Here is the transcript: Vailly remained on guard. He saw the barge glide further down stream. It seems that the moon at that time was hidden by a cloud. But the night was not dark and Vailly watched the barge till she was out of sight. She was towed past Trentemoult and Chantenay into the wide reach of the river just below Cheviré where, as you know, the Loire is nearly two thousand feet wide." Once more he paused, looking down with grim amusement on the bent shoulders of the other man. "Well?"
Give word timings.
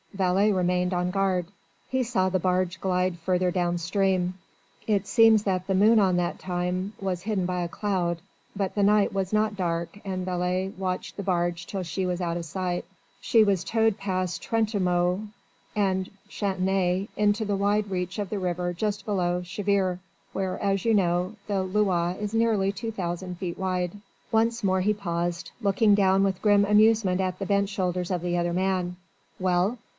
Vailly 0.15 0.51
remained 0.51 0.93
on 0.93 1.09
guard. 1.09 1.47
He 1.89 2.03
saw 2.03 2.29
the 2.29 2.39
barge 2.39 2.81
glide 2.81 3.17
further 3.19 3.49
down 3.49 3.77
stream. 3.77 4.35
It 4.85 5.07
seems 5.07 5.43
that 5.43 5.67
the 5.67 5.75
moon 5.75 5.99
at 5.99 6.15
that 6.17 6.37
time 6.37 6.93
was 6.99 7.23
hidden 7.23 7.45
by 7.45 7.61
a 7.61 7.67
cloud. 7.69 8.19
But 8.55 8.75
the 8.75 8.83
night 8.83 9.13
was 9.13 9.31
not 9.31 9.55
dark 9.55 9.99
and 10.03 10.25
Vailly 10.25 10.73
watched 10.77 11.17
the 11.17 11.23
barge 11.23 11.65
till 11.65 11.83
she 11.83 12.05
was 12.05 12.19
out 12.19 12.35
of 12.35 12.45
sight. 12.45 12.85
She 13.19 13.43
was 13.43 13.63
towed 13.63 13.97
past 13.97 14.41
Trentemoult 14.43 15.21
and 15.75 16.09
Chantenay 16.29 17.07
into 17.15 17.45
the 17.45 17.55
wide 17.55 17.89
reach 17.89 18.19
of 18.19 18.29
the 18.29 18.39
river 18.39 18.73
just 18.73 19.05
below 19.05 19.41
Cheviré 19.41 19.99
where, 20.33 20.61
as 20.61 20.83
you 20.83 20.93
know, 20.93 21.35
the 21.47 21.63
Loire 21.63 22.17
is 22.19 22.33
nearly 22.33 22.71
two 22.71 22.91
thousand 22.91 23.37
feet 23.37 23.57
wide." 23.57 23.91
Once 24.31 24.63
more 24.63 24.81
he 24.81 24.93
paused, 24.93 25.51
looking 25.61 25.95
down 25.95 26.23
with 26.23 26.41
grim 26.41 26.65
amusement 26.65 27.21
on 27.21 27.33
the 27.39 27.45
bent 27.45 27.69
shoulders 27.69 28.11
of 28.11 28.21
the 28.21 28.37
other 28.37 28.53
man. 28.53 28.95
"Well?" 29.39 29.77